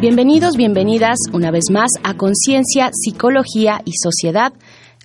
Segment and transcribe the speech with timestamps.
[0.00, 4.52] Bienvenidos, bienvenidas una vez más a Conciencia, Psicología y Sociedad.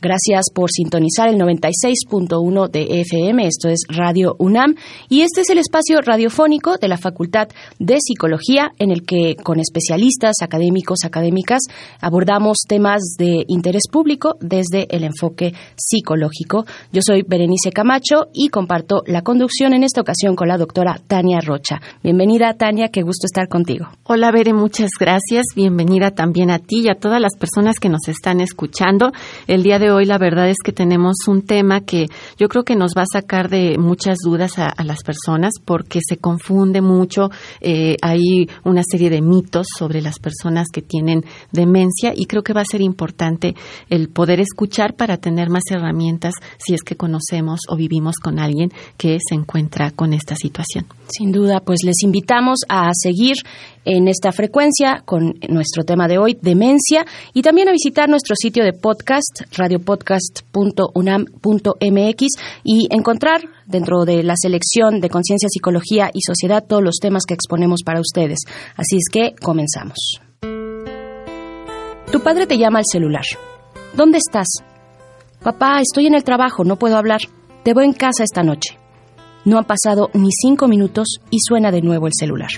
[0.03, 4.75] Gracias por sintonizar el 96.1 de FM, esto es Radio UNAM,
[5.07, 7.47] y este es el espacio radiofónico de la Facultad
[7.79, 11.61] de Psicología en el que con especialistas, académicos, académicas,
[12.01, 16.65] abordamos temas de interés público desde el enfoque psicológico.
[16.91, 21.39] Yo soy Berenice Camacho y comparto la conducción en esta ocasión con la doctora Tania
[21.39, 21.79] Rocha.
[22.03, 23.87] Bienvenida Tania, qué gusto estar contigo.
[24.03, 25.45] Hola Bere, muchas gracias.
[25.55, 29.13] Bienvenida también a ti y a todas las personas que nos están escuchando.
[29.47, 32.75] El día de hoy la verdad es que tenemos un tema que yo creo que
[32.75, 37.29] nos va a sacar de muchas dudas a, las personas porque se confunde mucho.
[37.61, 42.53] Eh, hay una serie de mitos sobre las personas que tienen demencia y creo que
[42.53, 43.55] va a ser importante
[43.89, 48.71] el poder escuchar para tener más herramientas si es que conocemos o vivimos con alguien
[48.97, 50.85] que se encuentra con esta situación.
[51.07, 53.35] Sin duda, pues les invitamos a seguir
[53.85, 58.63] en esta frecuencia con nuestro tema de hoy, demencia, y también a visitar nuestro sitio
[58.63, 62.27] de podcast, radiopodcast.unam.mx,
[62.63, 67.33] y encontrar dentro de la selección de conciencia, psicología y sociedad todos los temas que
[67.33, 68.39] exponemos para ustedes.
[68.75, 70.21] Así es que comenzamos.
[72.11, 73.25] Tu padre te llama al celular.
[73.95, 74.47] ¿Dónde estás?
[75.41, 77.21] Papá, estoy en el trabajo, no puedo hablar.
[77.63, 78.77] Te voy en casa esta noche.
[79.45, 82.49] No han pasado ni cinco minutos y suena de nuevo el celular.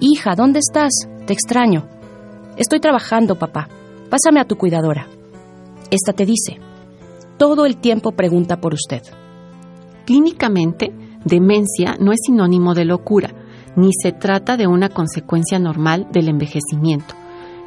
[0.00, 0.92] Hija, ¿dónde estás?
[1.24, 1.86] Te extraño.
[2.56, 3.68] Estoy trabajando, papá.
[4.10, 5.06] Pásame a tu cuidadora.
[5.90, 6.58] Esta te dice,
[7.38, 9.02] todo el tiempo pregunta por usted.
[10.04, 10.92] Clínicamente,
[11.24, 13.30] demencia no es sinónimo de locura,
[13.76, 17.14] ni se trata de una consecuencia normal del envejecimiento.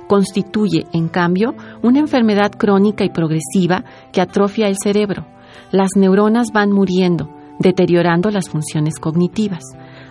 [0.07, 5.25] Constituye, en cambio, una enfermedad crónica y progresiva que atrofia el cerebro.
[5.71, 7.29] Las neuronas van muriendo,
[7.59, 9.63] deteriorando las funciones cognitivas.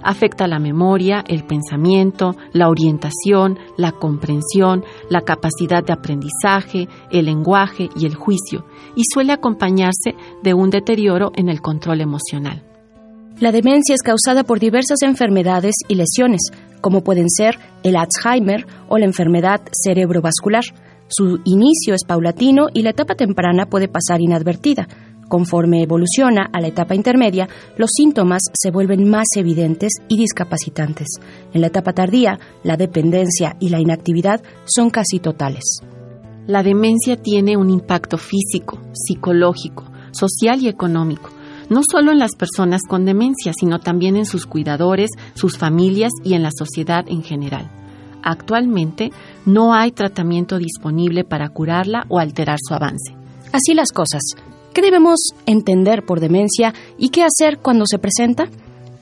[0.07, 7.89] Afecta la memoria, el pensamiento, la orientación, la comprensión, la capacidad de aprendizaje, el lenguaje
[7.97, 12.63] y el juicio, y suele acompañarse de un deterioro en el control emocional.
[13.41, 18.99] La demencia es causada por diversas enfermedades y lesiones, como pueden ser el Alzheimer o
[18.99, 20.63] la enfermedad cerebrovascular.
[21.09, 24.87] Su inicio es paulatino y la etapa temprana puede pasar inadvertida,
[25.29, 31.09] Conforme evoluciona a la etapa intermedia, los síntomas se vuelven más evidentes y discapacitantes.
[31.53, 35.81] En la etapa tardía, la dependencia y la inactividad son casi totales.
[36.47, 41.31] La demencia tiene un impacto físico, psicológico, social y económico,
[41.69, 46.35] no solo en las personas con demencia, sino también en sus cuidadores, sus familias y
[46.35, 47.69] en la sociedad en general.
[48.23, 49.11] Actualmente
[49.45, 53.17] no hay tratamiento disponible para curarla o alterar su avance.
[53.53, 54.23] Así las cosas.
[54.77, 58.51] ¿Qué debemos entender por demencia y qué hacer cuando se presenta?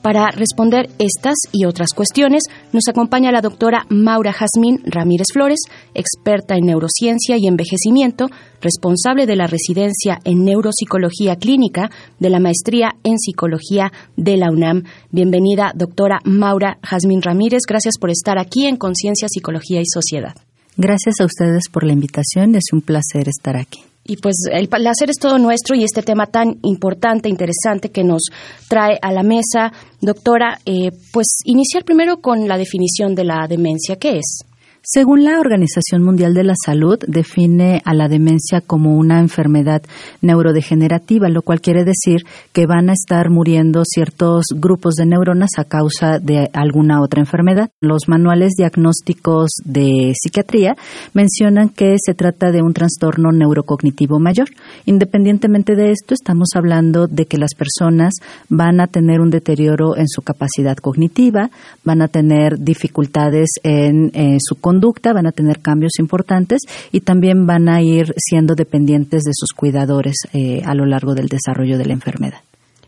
[0.01, 5.59] Para responder estas y otras cuestiones, nos acompaña la doctora Maura Jazmín Ramírez Flores,
[5.93, 8.27] experta en neurociencia y envejecimiento,
[8.61, 14.83] responsable de la residencia en neuropsicología clínica de la maestría en psicología de la UNAM.
[15.11, 17.63] Bienvenida, doctora Maura Jazmín Ramírez.
[17.67, 20.35] Gracias por estar aquí en Conciencia, Psicología y Sociedad.
[20.77, 22.55] Gracias a ustedes por la invitación.
[22.55, 23.81] Es un placer estar aquí.
[24.07, 28.21] Y pues el placer es todo nuestro y este tema tan importante, interesante que nos
[28.69, 33.95] trae a la mesa, doctora, eh, pues iniciar primero con la definición de la demencia.
[33.95, 34.45] ¿Qué es?
[34.87, 39.81] Según la Organización Mundial de la Salud, define a la demencia como una enfermedad
[40.21, 42.21] neurodegenerativa, lo cual quiere decir
[42.53, 47.71] que van a estar muriendo ciertos grupos de neuronas a causa de alguna otra enfermedad.
[47.81, 50.75] Los manuales diagnósticos de psiquiatría
[51.15, 54.49] mencionan que se trata de un trastorno neurocognitivo mayor.
[54.85, 58.13] Independientemente de esto, estamos hablando de que las personas
[58.49, 61.49] van a tener un deterioro en su capacidad cognitiva,
[61.83, 66.59] van a tener dificultades en eh, su conducta, conducta, van a tener cambios importantes
[66.91, 71.27] y también van a ir siendo dependientes de sus cuidadores eh, a lo largo del
[71.27, 72.39] desarrollo de la enfermedad.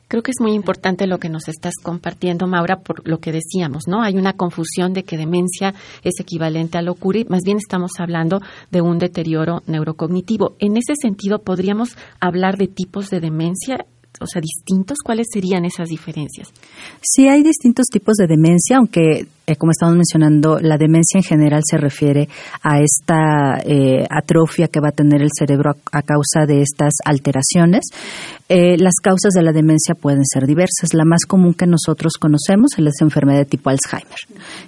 [0.09, 3.83] Creo que es muy importante lo que nos estás compartiendo, Maura, por lo que decíamos,
[3.87, 4.01] ¿no?
[4.01, 8.39] Hay una confusión de que demencia es equivalente a locura y más bien estamos hablando
[8.71, 10.55] de un deterioro neurocognitivo.
[10.59, 13.85] En ese sentido, podríamos hablar de tipos de demencia
[14.19, 14.97] o sea, distintos?
[15.05, 16.51] ¿Cuáles serían esas diferencias?
[17.03, 21.61] Sí, hay distintos tipos de demencia, aunque eh, como estamos mencionando, la demencia en general
[21.65, 22.27] se refiere
[22.61, 27.85] a esta eh, atrofia que va a tener el cerebro a, causa de estas alteraciones.
[28.49, 30.93] Eh, las causas de la demencia pueden ser diversas.
[30.93, 34.19] La más común que nosotros conocemos es la enfermedad de tipo Alzheimer,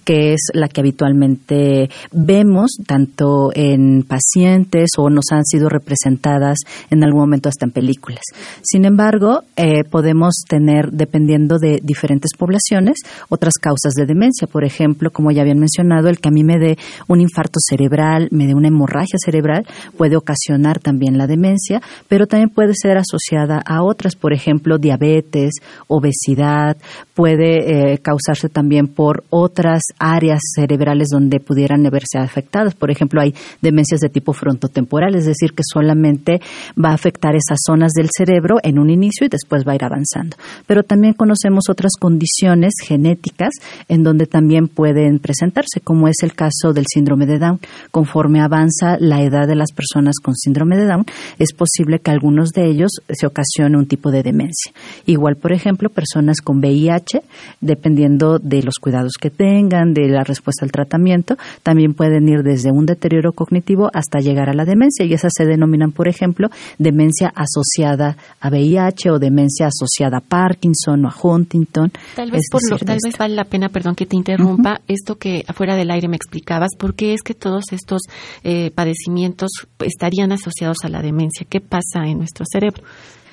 [0.06, 6.58] que es la que habitualmente vemos tanto en pacientes o nos han sido representadas
[6.90, 8.22] en algún momento hasta en películas.
[8.62, 9.44] Sin embargo,
[9.90, 12.98] podemos tener, dependiendo de diferentes poblaciones,
[13.28, 14.48] otras causas de demencia.
[14.48, 16.78] Por ejemplo, como ya habían mencionado, el que a mí me dé
[17.08, 19.66] un infarto cerebral, me dé una hemorragia cerebral,
[19.98, 25.54] puede ocasionar también la demencia, pero también puede ser asociada a otras, por ejemplo, diabetes,
[25.88, 26.78] obesidad,
[27.14, 32.76] puede eh, causarse también por otras áreas cerebrales donde pudieran verse afectadas.
[32.76, 36.42] Por ejemplo, hay demencias de tipo frontotemporal, es decir, que solamente
[36.78, 39.84] va a afectar esas zonas del cerebro en un inicio y después va a ir
[39.84, 40.38] avanzando.
[40.68, 43.54] Pero también conocemos otras condiciones genéticas
[43.88, 47.60] en donde también pueden presentarse, como es el caso del síndrome de Down.
[47.92, 51.06] Conforme avanza la edad de las personas con síndrome de Down,
[51.38, 54.72] es posible que algunos de ellos se ocasione un tipo de demencia.
[55.06, 57.22] Igual, por ejemplo, personas con VIH,
[57.62, 62.72] dependiendo de los cuidados que tengan, de la respuesta al tratamiento, también pueden ir desde
[62.72, 67.32] un deterioro cognitivo hasta llegar a la demencia y esas se denominan, por ejemplo, demencia
[67.36, 71.92] asociada a VIH o demencia asociada a Parkinson o a Huntington.
[72.16, 74.49] Tal vez, por lo, tal vez vale la pena, perdón que te interrumpa,
[74.88, 78.02] esto que afuera del aire me explicabas, ¿por qué es que todos estos
[78.44, 81.46] eh, padecimientos estarían asociados a la demencia?
[81.50, 82.84] ¿Qué pasa en nuestro cerebro?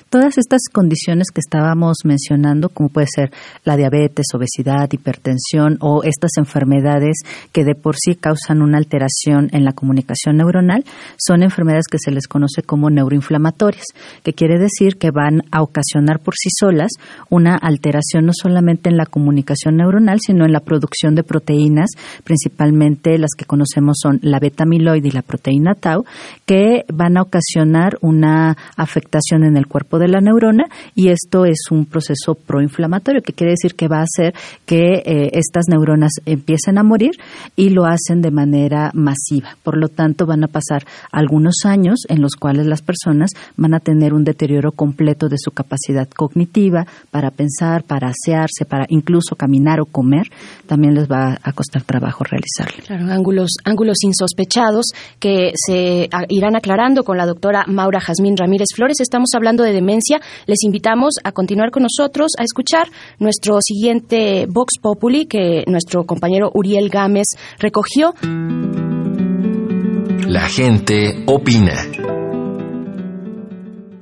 [0.09, 3.29] Todas estas condiciones que estábamos mencionando, como puede ser
[3.65, 7.17] la diabetes, obesidad, hipertensión o estas enfermedades
[7.51, 10.85] que de por sí causan una alteración en la comunicación neuronal,
[11.17, 13.83] son enfermedades que se les conoce como neuroinflamatorias,
[14.23, 16.91] que quiere decir que van a ocasionar por sí solas
[17.29, 21.89] una alteración no solamente en la comunicación neuronal, sino en la producción de proteínas,
[22.23, 26.05] principalmente las que conocemos son la beta-amiloide y la proteína tau,
[26.45, 30.65] que van a ocasionar una afectación en el cuerpo de la neurona
[30.95, 34.33] y esto es un proceso proinflamatorio que quiere decir que va a hacer
[34.65, 37.11] que eh, estas neuronas empiecen a morir
[37.55, 39.55] y lo hacen de manera masiva.
[39.63, 43.79] Por lo tanto, van a pasar algunos años en los cuales las personas van a
[43.79, 49.79] tener un deterioro completo de su capacidad cognitiva para pensar, para asearse, para incluso caminar
[49.79, 50.27] o comer.
[50.67, 52.83] También les va a costar trabajo realizarlo.
[52.85, 54.87] Claro, ángulos, ángulos insospechados
[55.19, 58.99] que se irán aclarando con la doctora Maura Jazmín Ramírez Flores.
[58.99, 59.73] Estamos hablando de
[60.45, 62.87] les invitamos a continuar con nosotros, a escuchar
[63.19, 67.27] nuestro siguiente Vox Populi que nuestro compañero Uriel Gámez
[67.59, 68.13] recogió.
[70.27, 71.73] La gente opina.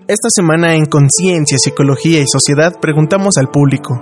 [0.07, 4.01] Esta semana en Conciencia, Psicología y Sociedad preguntamos al público.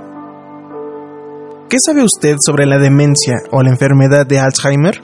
[1.70, 5.02] ¿Qué sabe usted sobre la demencia o la enfermedad de Alzheimer?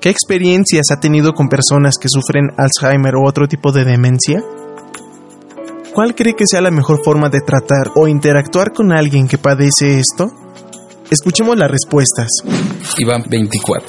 [0.00, 4.42] ¿Qué experiencias ha tenido con personas que sufren Alzheimer o otro tipo de demencia?
[5.94, 10.00] ¿Cuál cree que sea la mejor forma de tratar o interactuar con alguien que padece
[10.00, 10.28] esto?
[11.08, 12.28] Escuchemos las respuestas.
[12.98, 13.86] Iván 24.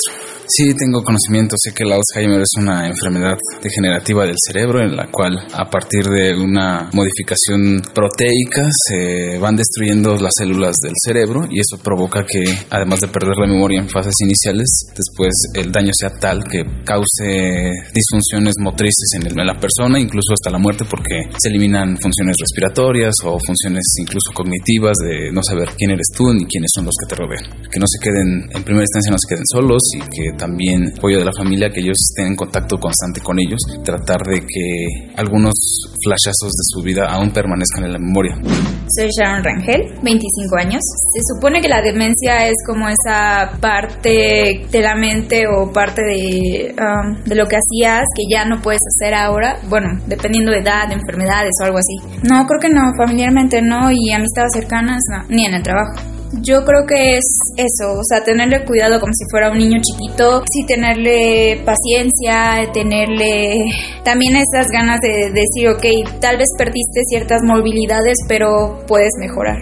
[0.48, 5.08] Sí, tengo conocimiento, sé que el Alzheimer es una enfermedad degenerativa del cerebro en la
[5.08, 11.60] cual a partir de una modificación proteica se van destruyendo las células del cerebro y
[11.60, 16.12] eso provoca que además de perder la memoria en fases iniciales, después el daño sea
[16.12, 21.98] tal que cause disfunciones motrices en, la persona, incluso hasta la muerte porque se eliminan
[21.98, 26.86] funciones respiratorias o funciones incluso cognitivas de no saber quién eres tú ni quiénes son
[26.86, 27.44] los que te rodean.
[27.72, 31.20] Que no se queden, en primera instancia no se queden solos y que también apoyo
[31.20, 35.54] de la familia, que ellos estén en contacto constante con ellos, tratar de que algunos
[36.04, 38.36] flashazos de su vida aún permanezcan en la memoria.
[38.96, 40.82] Soy Sharon Rangel, 25 años.
[41.14, 46.76] Se supone que la demencia es como esa parte de la mente o parte de,
[46.78, 50.88] um, de lo que hacías que ya no puedes hacer ahora, bueno, dependiendo de edad,
[50.88, 52.20] de enfermedades o algo así.
[52.24, 56.15] No, creo que no, familiarmente no y amistades cercanas no, ni en el trabajo.
[56.42, 57.26] Yo creo que es
[57.58, 63.66] eso, o sea, tenerle cuidado como si fuera un niño chiquito, sí tenerle paciencia, tenerle
[64.04, 69.58] también esas ganas de decir, ok, tal vez perdiste ciertas movilidades, pero puedes mejorar.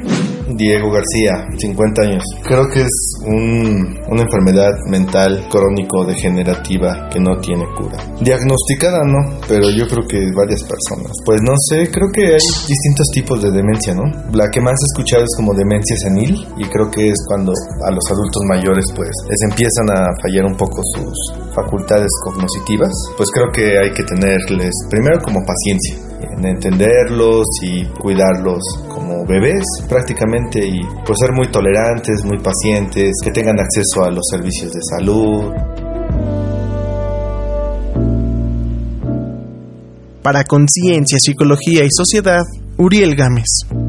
[0.50, 2.24] Diego García, 50 años.
[2.43, 7.98] Creo que es una enfermedad mental crónico-degenerativa que no tiene cura.
[8.22, 11.12] Diagnosticada no, pero yo creo que varias personas.
[11.25, 14.03] Pues no sé, creo que hay distintos tipos de demencia, ¿no?
[14.34, 17.51] La que más he escuchado es como demencia senil y creo que es cuando
[17.86, 22.91] a los adultos mayores pues les empiezan a fallar un poco sus facultades cognitivas.
[23.17, 29.63] Pues creo que hay que tenerles primero como paciencia en entenderlos y cuidarlos como bebés
[29.89, 34.79] prácticamente y pues ser muy tolerantes, muy pacientes, que tengan acceso a los servicios de
[34.98, 35.51] salud.
[40.22, 42.43] Para Conciencia, Psicología y Sociedad,
[42.77, 43.83] Uriel Gámez.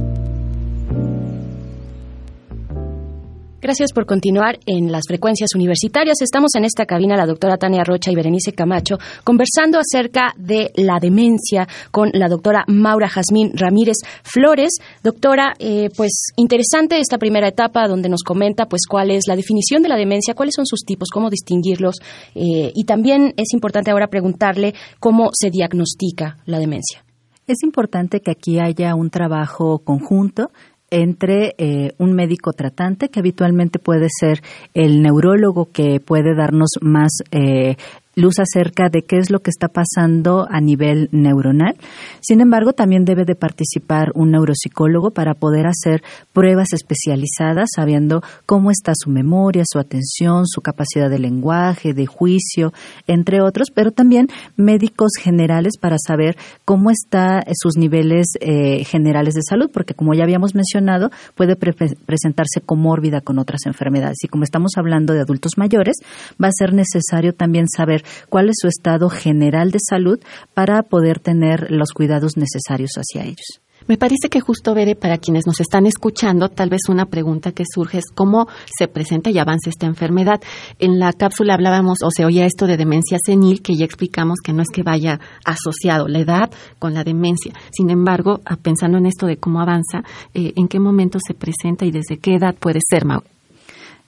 [3.65, 6.21] Gracias por continuar en las frecuencias universitarias.
[6.21, 10.99] Estamos en esta cabina la doctora Tania Rocha y Berenice Camacho conversando acerca de la
[11.01, 14.69] demencia con la doctora Maura Jazmín Ramírez Flores.
[15.03, 19.83] Doctora, eh, pues interesante esta primera etapa donde nos comenta pues cuál es la definición
[19.83, 22.01] de la demencia, cuáles son sus tipos, cómo distinguirlos
[22.35, 27.03] eh, y también es importante ahora preguntarle cómo se diagnostica la demencia.
[27.47, 30.51] Es importante que aquí haya un trabajo conjunto
[30.95, 34.43] entre eh, un médico tratante, que habitualmente puede ser
[34.75, 37.77] el neurólogo que puede darnos más eh,
[38.15, 41.77] luz acerca de qué es lo que está pasando a nivel neuronal.
[42.21, 46.03] Sin embargo, también debe de participar un neuropsicólogo para poder hacer
[46.33, 52.73] pruebas especializadas, sabiendo cómo está su memoria, su atención, su capacidad de lenguaje, de juicio,
[53.07, 59.43] entre otros, pero también médicos generales para saber cómo están sus niveles eh, generales de
[59.49, 64.19] salud, porque como ya habíamos mencionado, puede presentarse comórbida con otras enfermedades.
[64.23, 65.97] Y como estamos hablando de adultos mayores,
[66.43, 70.19] va a ser necesario también saber cuál es su estado general de salud
[70.55, 73.61] para poder tener los cuidados necesarios hacia ellos.
[73.87, 77.65] Me parece que justo, Bere, para quienes nos están escuchando, tal vez una pregunta que
[77.71, 80.41] surge es cómo se presenta y avanza esta enfermedad.
[80.79, 84.55] En la cápsula hablábamos o se oía esto de demencia senil, que ya explicamos que
[84.55, 87.53] no es que vaya asociado la edad con la demencia.
[87.77, 91.91] Sin embargo, pensando en esto de cómo avanza, eh, ¿en qué momento se presenta y
[91.91, 93.23] desde qué edad puede ser, Mau?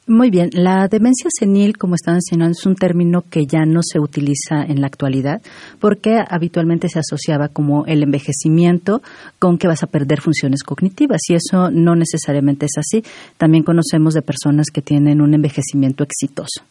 [0.09, 3.99] Muy bien, la demencia senil, como están mencionando, es un término que ya no se
[3.99, 5.43] utiliza en la actualidad
[5.81, 9.03] porque habitualmente se asociaba como el envejecimiento
[9.41, 13.03] con que vas a perder funciones cognitivas y eso no necesariamente es así.
[13.37, 16.63] También conocemos de personas que tienen un envejecimiento exitoso.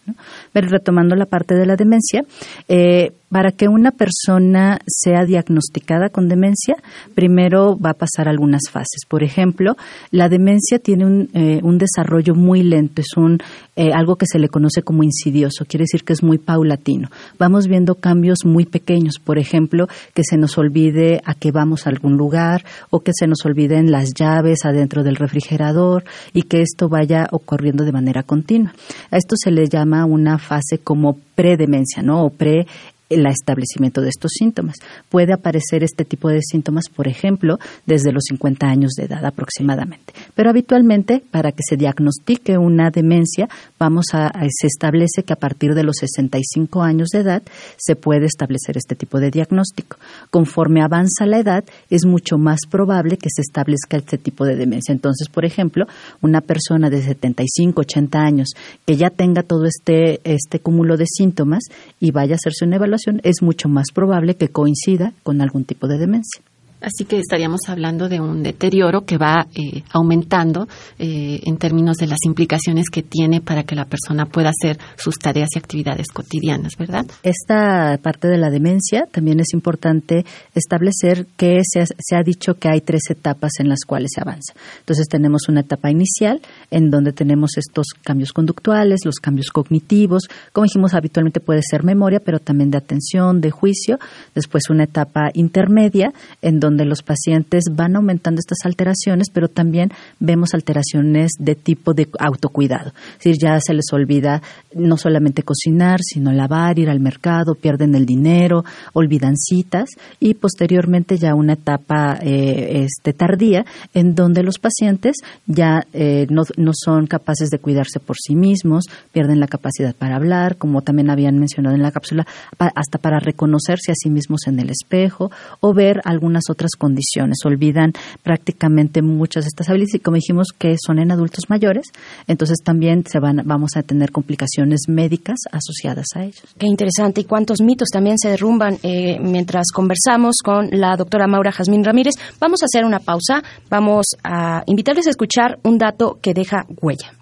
[0.53, 2.23] Pero retomando la parte de la demencia,
[2.69, 6.75] eh, para que una persona sea diagnosticada con demencia,
[7.15, 9.01] primero va a pasar algunas fases.
[9.07, 9.75] Por ejemplo,
[10.11, 13.39] la demencia tiene un, eh, un desarrollo muy lento, es un,
[13.75, 17.09] eh, algo que se le conoce como insidioso, quiere decir que es muy paulatino.
[17.37, 21.89] Vamos viendo cambios muy pequeños, por ejemplo, que se nos olvide a que vamos a
[21.89, 26.03] algún lugar o que se nos olviden las llaves adentro del refrigerador
[26.33, 28.73] y que esto vaya ocurriendo de manera continua.
[29.11, 32.23] A esto se le llama una fase como predemencia, ¿no?
[32.23, 32.65] O pre
[33.09, 34.75] el establecimiento de estos síntomas.
[35.09, 40.13] Puede aparecer este tipo de síntomas, por ejemplo, desde los 50 años de edad aproximadamente.
[40.33, 43.47] Pero habitualmente, para que se diagnostique una demencia,
[43.79, 47.43] vamos a, se establece que a partir de los 65 años de edad
[47.77, 49.97] se puede establecer este tipo de diagnóstico.
[50.31, 54.91] Conforme avanza la edad, es mucho más probable que se establezca este tipo de demencia.
[54.91, 55.85] Entonces, por ejemplo,
[56.21, 58.49] una persona de 75, 80 años
[58.85, 61.63] que ya tenga todo este, este cúmulo de síntomas
[61.99, 65.87] y vaya a hacerse una evaluación, es mucho más probable que coincida con algún tipo
[65.87, 66.41] de demencia.
[66.85, 70.67] Así que estaríamos hablando de un deterioro que va eh, aumentando
[70.99, 75.17] eh, en términos de las implicaciones que tiene para que la persona pueda hacer sus
[75.17, 77.07] tareas y actividades cotidianas, ¿verdad?
[77.23, 82.53] Esta parte de la demencia también es importante establecer que se ha, se ha dicho
[82.53, 84.53] que hay tres etapas en las cuales se avanza.
[84.77, 86.39] Entonces tenemos una etapa inicial
[86.69, 92.19] en donde tenemos estos cambios conductuales, los cambios cognitivos, como dijimos habitualmente puede ser memoria,
[92.23, 93.97] pero también de atención, de juicio.
[94.35, 96.13] Después una etapa intermedia
[96.43, 101.93] en donde donde los pacientes van aumentando estas alteraciones, pero también vemos alteraciones de tipo
[101.93, 102.91] de autocuidado.
[103.13, 104.41] Es decir, ya se les olvida
[104.73, 109.89] no solamente cocinar, sino lavar, ir al mercado, pierden el dinero, olvidan citas
[110.19, 115.15] y posteriormente ya una etapa eh, este, tardía en donde los pacientes
[115.45, 120.17] ya eh, no, no son capaces de cuidarse por sí mismos, pierden la capacidad para
[120.17, 122.27] hablar, como también habían mencionado en la cápsula,
[122.57, 127.93] hasta para reconocerse a sí mismos en el espejo o ver algunas otras condiciones, olvidan
[128.23, 131.87] prácticamente muchas de estas habilidades y como dijimos que son en adultos mayores,
[132.27, 136.55] entonces también se van, vamos a tener complicaciones médicas asociadas a ellos.
[136.57, 141.51] Qué interesante y cuántos mitos también se derrumban eh, mientras conversamos con la doctora Maura
[141.51, 142.15] Jazmín Ramírez.
[142.39, 147.13] Vamos a hacer una pausa, vamos a invitarles a escuchar un dato que deja huella.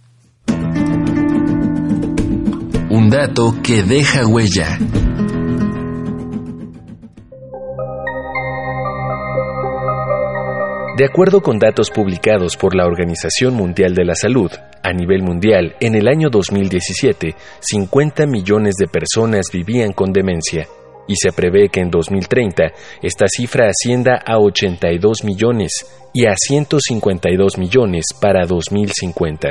[2.89, 4.77] Un dato que deja huella.
[10.95, 14.51] De acuerdo con datos publicados por la Organización Mundial de la Salud,
[14.83, 20.67] a nivel mundial, en el año 2017, 50 millones de personas vivían con demencia.
[21.05, 22.71] y se prevé que en 2030
[23.01, 25.73] esta cifra ascienda a 82 millones
[26.13, 29.49] y a 152 millones para 2050.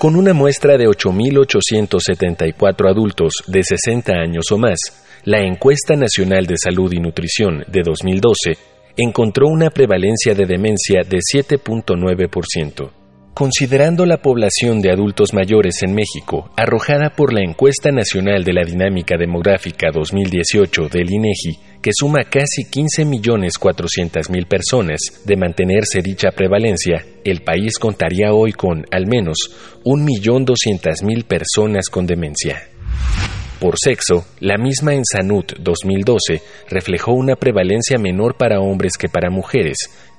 [0.00, 4.80] Con una muestra de 8.874 adultos de 60 años o más,
[5.22, 11.18] la Encuesta Nacional de Salud y Nutrición de 2012 encontró una prevalencia de demencia de
[11.18, 12.90] 7.9%.
[13.32, 18.64] Considerando la población de adultos mayores en México, arrojada por la Encuesta Nacional de la
[18.64, 27.42] Dinámica Demográfica 2018 del INEGI, que suma casi 15.400.000 personas, de mantenerse dicha prevalencia, el
[27.42, 29.36] país contaría hoy con, al menos,
[29.84, 32.60] 1.200.000 personas con demencia.
[33.60, 39.30] Por sexo, la misma en Sanut 2012 reflejó una prevalencia menor para hombres que para
[39.30, 39.76] mujeres,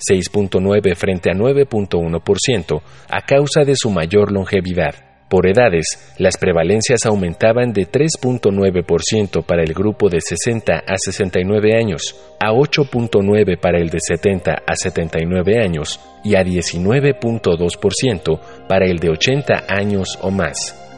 [0.09, 4.93] 6.9 frente a 9.1%, a causa de su mayor longevidad.
[5.29, 12.19] Por edades, las prevalencias aumentaban de 3.9% para el grupo de 60 a 69 años,
[12.41, 19.11] a 8.9 para el de 70 a 79 años y a 19.2% para el de
[19.11, 20.88] 80 años o más.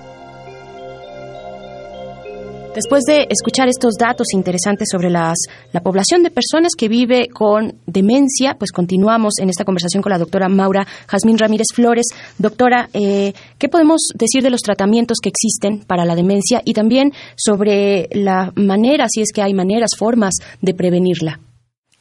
[2.74, 5.38] Después de escuchar estos datos interesantes sobre las,
[5.74, 10.18] la población de personas que vive con demencia, pues continuamos en esta conversación con la
[10.18, 12.06] doctora Maura Jazmín Ramírez Flores.
[12.38, 17.12] Doctora, eh, ¿qué podemos decir de los tratamientos que existen para la demencia y también
[17.36, 21.42] sobre la manera, si es que hay maneras, formas de prevenirla?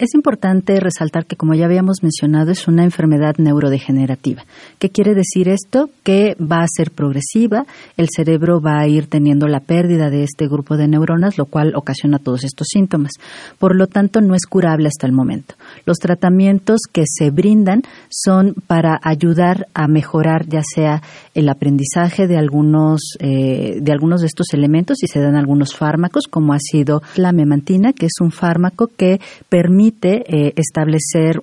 [0.00, 4.44] Es importante resaltar que, como ya habíamos mencionado, es una enfermedad neurodegenerativa.
[4.78, 5.90] ¿Qué quiere decir esto?
[6.02, 7.66] Que va a ser progresiva,
[7.98, 11.74] el cerebro va a ir teniendo la pérdida de este grupo de neuronas, lo cual
[11.76, 13.12] ocasiona todos estos síntomas.
[13.58, 15.54] Por lo tanto, no es curable hasta el momento.
[15.84, 21.02] Los tratamientos que se brindan son para ayudar a mejorar ya sea
[21.34, 26.24] el aprendizaje de algunos, eh, de algunos de estos elementos y se dan algunos fármacos,
[26.30, 29.89] como ha sido la memantina, que es un fármaco que permite
[30.26, 31.40] eh, establecer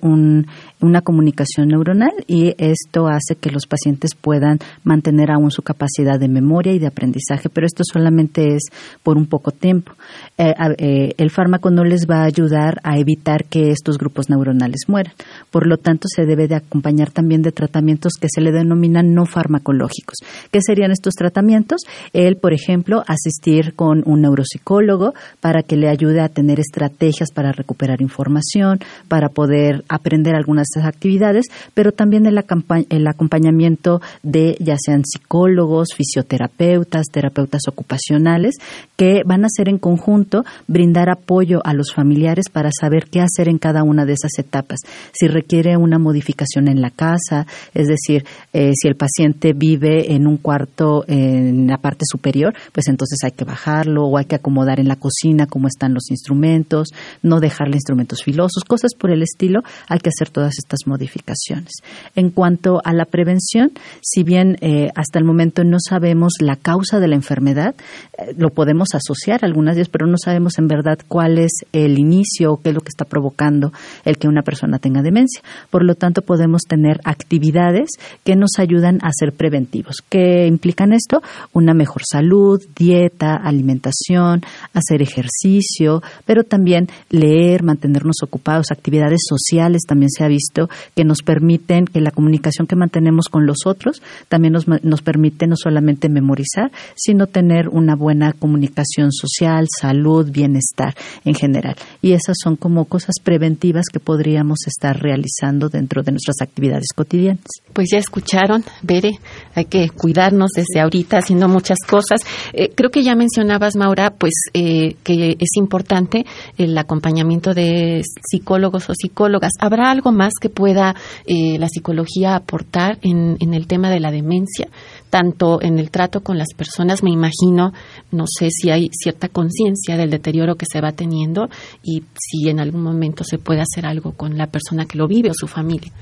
[0.80, 6.28] una comunicación neuronal y esto hace que los pacientes puedan mantener aún su capacidad de
[6.28, 8.62] memoria y de aprendizaje, pero esto solamente es
[9.02, 9.92] por un poco tiempo.
[10.36, 14.82] Eh, eh, el fármaco no les va a ayudar a evitar que estos grupos neuronales
[14.88, 15.14] mueran.
[15.50, 19.26] Por lo tanto, se debe de acompañar también de tratamientos que se le denominan no
[19.26, 20.18] farmacológicos.
[20.50, 21.82] ¿Qué serían estos tratamientos?
[22.12, 27.52] El, por ejemplo, asistir con un neuropsicólogo para que le ayude a tener estrategias para
[27.52, 35.02] recuperar información para poder aprender algunas estas actividades, pero también el, acompañamiento de ya sean
[35.04, 38.56] psicólogos, fisioterapeutas, terapeutas ocupacionales,
[38.96, 43.48] que van a hacer en conjunto brindar apoyo a los familiares para saber qué hacer
[43.48, 44.80] en cada una de esas etapas.
[45.12, 50.26] Si requiere una modificación en la casa, es decir, eh, si el paciente vive en
[50.26, 54.80] un cuarto en la parte superior, pues entonces hay que bajarlo o hay que acomodar
[54.80, 56.88] en la cocina cómo están los instrumentos,
[57.22, 61.72] no dejarle instrumentos filosos, cosas por el estilo, hay que hacer todas estas modificaciones.
[62.14, 67.00] En cuanto a la prevención, si bien eh, hasta el momento no sabemos la causa
[67.00, 67.74] de la enfermedad,
[68.18, 72.52] eh, lo podemos asociar algunas veces, pero no sabemos en verdad cuál es el inicio
[72.52, 73.72] o qué es lo que está provocando
[74.04, 75.42] el que una persona tenga demencia.
[75.70, 77.90] Por lo tanto, podemos tener actividades
[78.24, 79.96] que nos ayudan a ser preventivos.
[80.08, 81.22] ¿Qué implican esto?
[81.52, 84.42] Una mejor salud, dieta, alimentación,
[84.72, 90.47] hacer ejercicio, pero también leer, mantenernos ocupados, actividades sociales también se ha visto
[90.94, 95.46] que nos permiten que la comunicación que mantenemos con los otros también nos, nos permite
[95.46, 101.76] no solamente memorizar, sino tener una buena comunicación social, salud, bienestar en general.
[102.02, 107.44] Y esas son como cosas preventivas que podríamos estar realizando dentro de nuestras actividades cotidianas.
[107.72, 109.18] Pues ya escucharon, Bere,
[109.54, 112.20] hay que cuidarnos desde ahorita haciendo muchas cosas.
[112.52, 116.24] Eh, creo que ya mencionabas, Maura, pues eh, que es importante
[116.56, 119.52] el acompañamiento de psicólogos o psicólogas.
[119.60, 120.94] ¿Habrá algo más que pueda
[121.26, 124.68] eh, la psicología aportar en, el tema de la demencia?
[125.10, 127.72] tanto en el trato con las personas, me imagino,
[128.10, 131.48] no sé si hay cierta conciencia del deterioro que se va teniendo
[131.82, 135.30] y si en algún momento se puede hacer algo con la persona que lo vive
[135.30, 135.92] o su familia.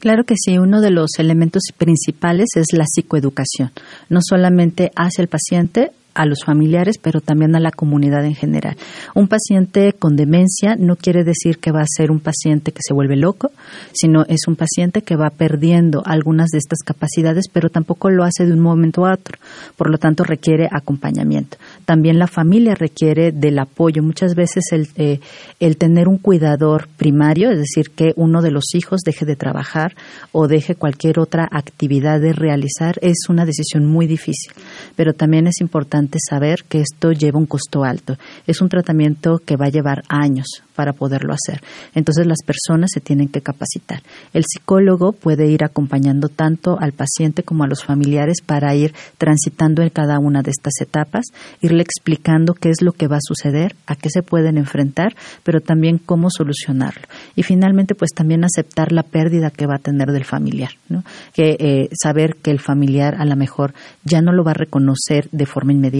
[0.00, 3.72] Claro que sí, uno de los elementos principales es la psicoeducación,
[4.08, 8.76] no solamente hacia el paciente, a los familiares, pero también a la comunidad en general.
[9.14, 12.92] Un paciente con demencia no quiere decir que va a ser un paciente que se
[12.92, 13.52] vuelve loco,
[13.92, 18.46] sino es un paciente que va perdiendo algunas de estas capacidades, pero tampoco lo hace
[18.46, 19.38] de un momento a otro.
[19.76, 21.56] Por lo tanto, requiere acompañamiento.
[21.84, 24.02] También la familia requiere del apoyo.
[24.02, 25.20] Muchas veces el, eh,
[25.60, 29.94] el tener un cuidador primario, es decir, que uno de los hijos deje de trabajar
[30.32, 34.52] o deje cualquier otra actividad de realizar, es una decisión muy difícil.
[34.96, 38.16] pero también es importante saber que esto lleva un costo alto.
[38.46, 41.60] Es un tratamiento que va a llevar años para poderlo hacer.
[41.96, 44.00] Entonces las personas se tienen que capacitar.
[44.32, 49.82] El psicólogo puede ir acompañando tanto al paciente como a los familiares para ir transitando
[49.82, 51.26] en cada una de estas etapas,
[51.60, 55.60] irle explicando qué es lo que va a suceder, a qué se pueden enfrentar, pero
[55.60, 57.08] también cómo solucionarlo.
[57.34, 61.02] Y finalmente, pues también aceptar la pérdida que va a tener del familiar, ¿no?
[61.34, 65.28] Que eh, saber que el familiar a lo mejor ya no lo va a reconocer
[65.32, 65.97] de forma inmediata,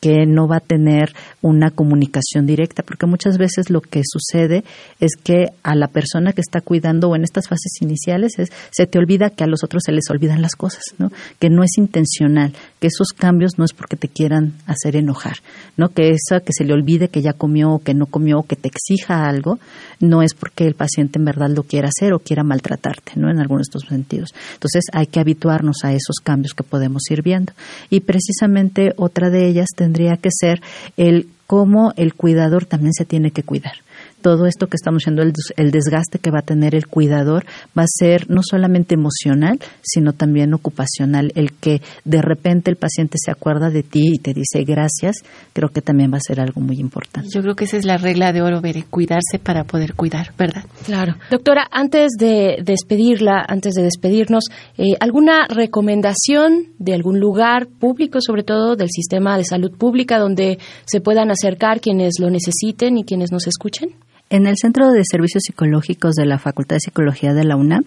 [0.00, 4.64] que no va a tener una comunicación directa, porque muchas veces lo que sucede
[5.00, 8.86] es que a la persona que está cuidando o en estas fases iniciales es, se
[8.86, 11.10] te olvida que a los otros se les olvidan las cosas, ¿no?
[11.38, 15.36] Que no es intencional, que esos cambios no es porque te quieran hacer enojar,
[15.76, 15.88] ¿no?
[15.90, 18.56] Que eso que se le olvide que ya comió o que no comió o que
[18.56, 19.58] te exija algo,
[20.00, 23.30] no es porque el paciente en verdad lo quiera hacer o quiera maltratarte, ¿no?
[23.30, 24.34] En algunos de estos sentidos.
[24.54, 27.52] Entonces hay que habituarnos a esos cambios que podemos ir viendo.
[27.90, 30.60] Y precisamente otra de ellas tendría que ser
[30.96, 33.85] el cómo el cuidador también se tiene que cuidar
[34.26, 37.46] todo esto que estamos viendo, el, desgaste que va a tener el cuidador,
[37.78, 41.30] va a ser no solamente emocional, sino también ocupacional.
[41.36, 45.18] El que de repente el paciente se acuerda de ti y te dice gracias,
[45.52, 47.28] creo que también va a ser algo muy importante.
[47.32, 50.64] Yo creo que esa es la regla de oro, Bere, cuidarse para poder cuidar, ¿verdad?
[50.84, 51.14] Claro.
[51.30, 58.42] Doctora, antes de despedirla, antes de despedirnos, eh, ¿alguna recomendación de algún lugar público, sobre
[58.42, 63.30] todo del sistema de salud pública, donde se puedan acercar quienes lo necesiten y quienes
[63.30, 63.90] nos escuchen?
[64.28, 67.84] En el Centro de Servicios Psicológicos de la Facultad de Psicología de la UNAM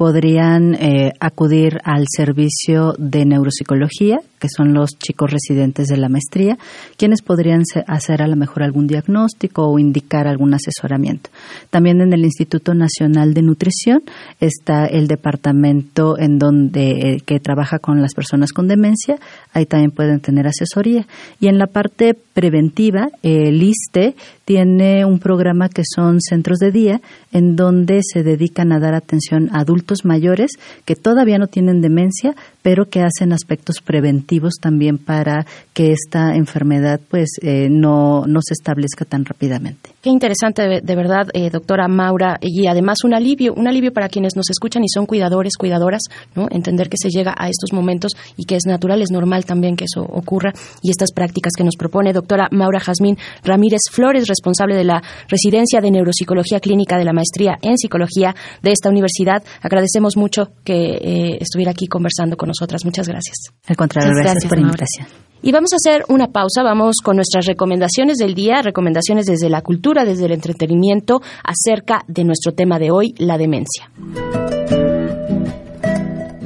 [0.00, 6.56] podrían eh, acudir al servicio de neuropsicología, que son los chicos residentes de la maestría,
[6.96, 11.28] quienes podrían hacer a lo mejor algún diagnóstico o indicar algún asesoramiento.
[11.68, 14.02] También en el Instituto Nacional de Nutrición
[14.40, 19.18] está el departamento en donde eh, que trabaja con las personas con demencia,
[19.52, 21.06] ahí también pueden tener asesoría.
[21.40, 24.14] Y en la parte preventiva, el ISTE
[24.46, 27.00] tiene un programa que son centros de día
[27.32, 30.52] en donde se dedican a dar atención a adultos mayores
[30.84, 37.00] que todavía no tienen demencia, pero que hacen aspectos preventivos también para que esta enfermedad
[37.10, 39.89] pues eh, no, no se establezca tan rápidamente.
[40.02, 44.34] Qué interesante, de, verdad, eh, doctora Maura, y además un alivio, un alivio para quienes
[44.34, 46.00] nos escuchan y son cuidadores, cuidadoras,
[46.34, 46.48] ¿no?
[46.50, 49.84] Entender que se llega a estos momentos y que es natural, es normal también que
[49.84, 54.84] eso ocurra y estas prácticas que nos propone doctora Maura Jazmín Ramírez Flores, responsable de
[54.84, 59.42] la residencia de neuropsicología clínica de la maestría en psicología de esta universidad.
[59.60, 62.86] Agradecemos mucho que eh, estuviera aquí conversando con nosotras.
[62.86, 63.52] Muchas gracias.
[63.66, 65.29] Al contrario, gracias, por la invitación.
[65.42, 69.62] Y vamos a hacer una pausa, vamos con nuestras recomendaciones del día, recomendaciones desde la
[69.62, 73.90] cultura, desde el entretenimiento, acerca de nuestro tema de hoy, la demencia.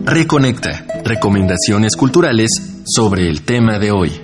[0.04, 2.50] Reconecta, recomendaciones culturales
[2.86, 4.23] sobre el tema de hoy.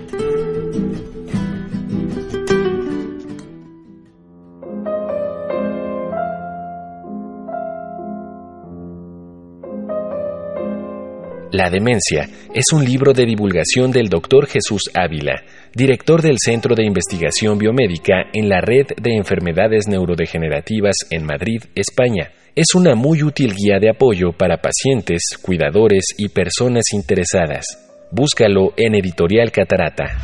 [11.60, 14.46] La demencia es un libro de divulgación del Dr.
[14.46, 15.42] Jesús Ávila,
[15.74, 22.30] director del Centro de Investigación Biomédica en la Red de Enfermedades Neurodegenerativas en Madrid, España.
[22.56, 27.66] Es una muy útil guía de apoyo para pacientes, cuidadores y personas interesadas.
[28.10, 30.16] Búscalo en Editorial Catarata.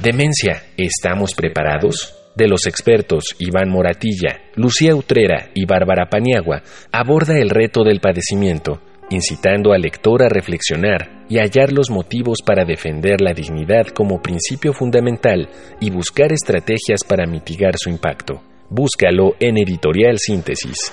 [0.00, 2.14] Demencia, ¿estamos preparados?
[2.36, 6.62] de los expertos Iván Moratilla, Lucía Utrera y Bárbara Paniagua,
[6.92, 12.64] aborda el reto del padecimiento incitando al lector a reflexionar y hallar los motivos para
[12.64, 15.48] defender la dignidad como principio fundamental
[15.80, 18.42] y buscar estrategias para mitigar su impacto.
[18.70, 20.92] Búscalo en Editorial Síntesis.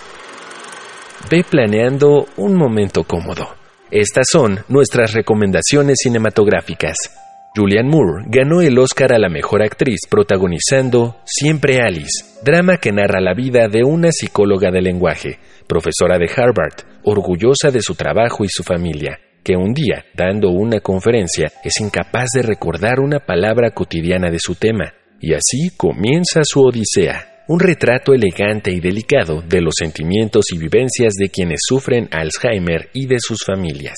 [1.30, 3.56] Ve planeando un momento cómodo.
[3.91, 7.24] Estas son nuestras recomendaciones cinematográficas.
[7.55, 13.21] Julianne Moore ganó el Oscar a la mejor actriz protagonizando Siempre Alice, drama que narra
[13.21, 18.49] la vida de una psicóloga de lenguaje, profesora de Harvard, orgullosa de su trabajo y
[18.49, 24.29] su familia, que un día, dando una conferencia, es incapaz de recordar una palabra cotidiana
[24.29, 29.75] de su tema, y así comienza su odisea, un retrato elegante y delicado de los
[29.77, 33.95] sentimientos y vivencias de quienes sufren Alzheimer y de sus familias.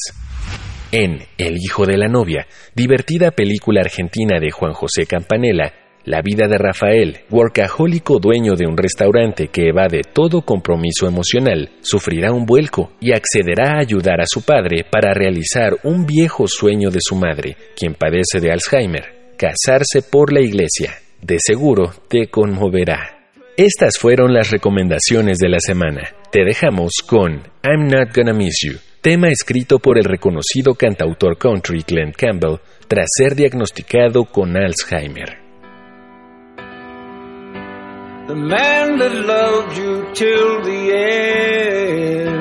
[0.92, 5.74] En El hijo de la novia, divertida película argentina de Juan José Campanella,
[6.06, 12.32] la vida de Rafael, workahólico dueño de un restaurante que evade todo compromiso emocional, sufrirá
[12.32, 17.00] un vuelco y accederá a ayudar a su padre para realizar un viejo sueño de
[17.02, 20.94] su madre, quien padece de Alzheimer, casarse por la iglesia.
[21.22, 23.28] De seguro te conmoverá.
[23.58, 26.14] Estas fueron las recomendaciones de la semana.
[26.32, 28.78] Te dejamos con I'm Not Gonna Miss You
[29.10, 35.40] tema escrito por el reconocido cantautor country Glenn Campbell tras ser diagnosticado con Alzheimer.
[38.28, 42.36] The man that loved you till the end.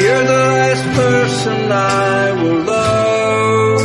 [0.00, 3.82] You're the last person I will love.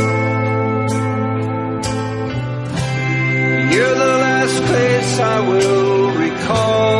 [3.70, 6.99] You're the last face I will recall.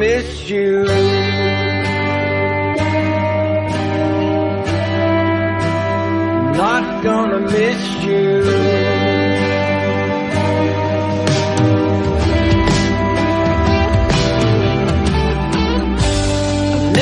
[0.00, 0.84] Miss you.
[6.56, 8.24] not gonna miss you.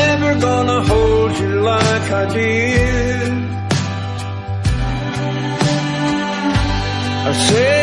[0.00, 3.32] Never gonna hold you like I did.
[7.28, 7.77] I say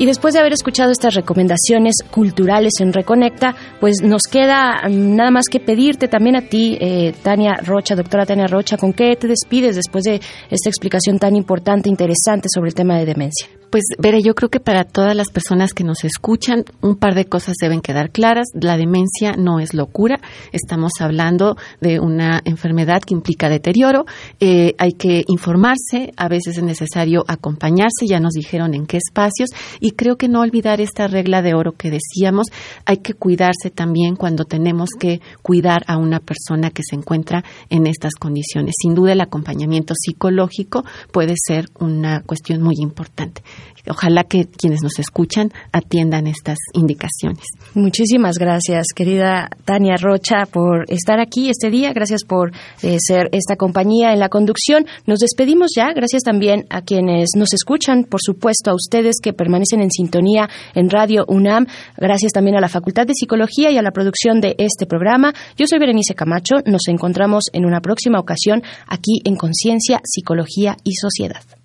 [0.00, 5.30] Y después de haber escuchado estas recomendaciones culturales en Reconecta, pues nos queda mm, nada
[5.30, 9.28] más que pedirte también a ti, eh, Tania Rocha, doctora Tania Rocha, ¿con qué te
[9.28, 13.59] despides después de esta explicación tan importante, interesante sobre el tema de demencia?
[13.70, 17.26] Pues, Vera, yo creo que para todas las personas que nos escuchan, un par de
[17.26, 18.48] cosas deben quedar claras.
[18.52, 20.20] La demencia no es locura.
[20.50, 24.06] Estamos hablando de una enfermedad que implica deterioro.
[24.40, 26.12] Eh, hay que informarse.
[26.16, 28.06] A veces es necesario acompañarse.
[28.08, 29.50] Ya nos dijeron en qué espacios.
[29.78, 32.48] Y creo que no olvidar esta regla de oro que decíamos.
[32.86, 37.86] Hay que cuidarse también cuando tenemos que cuidar a una persona que se encuentra en
[37.86, 38.74] estas condiciones.
[38.82, 43.44] Sin duda, el acompañamiento psicológico puede ser una cuestión muy importante.
[43.88, 47.44] Ojalá que quienes nos escuchan atiendan estas indicaciones.
[47.74, 51.92] Muchísimas gracias, querida Tania Rocha, por estar aquí este día.
[51.92, 54.86] Gracias por eh, ser esta compañía en la conducción.
[55.06, 55.92] Nos despedimos ya.
[55.94, 60.90] Gracias también a quienes nos escuchan, por supuesto, a ustedes que permanecen en sintonía en
[60.90, 61.66] Radio UNAM.
[61.96, 65.32] Gracias también a la Facultad de Psicología y a la producción de este programa.
[65.56, 66.56] Yo soy Berenice Camacho.
[66.66, 71.59] Nos encontramos en una próxima ocasión aquí en Conciencia, Psicología y Sociedad.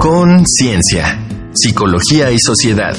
[0.00, 1.18] Conciencia,
[1.52, 2.96] Psicología y Sociedad.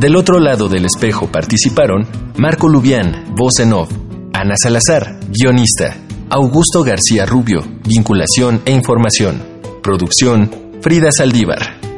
[0.00, 5.96] Del otro lado del espejo participaron Marco Lubián, voz Ana Salazar, guionista,
[6.28, 9.42] Augusto García Rubio, vinculación e información,
[9.82, 11.91] producción, Frida Saldívar.